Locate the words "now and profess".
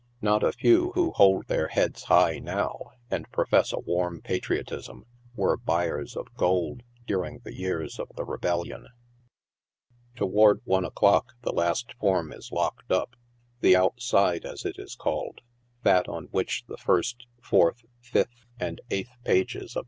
2.39-3.71